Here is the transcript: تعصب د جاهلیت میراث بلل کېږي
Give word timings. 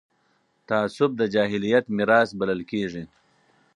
تعصب 0.67 1.11
د 1.17 1.21
جاهلیت 1.33 1.85
میراث 1.97 2.29
بلل 2.39 2.61
کېږي 2.71 3.03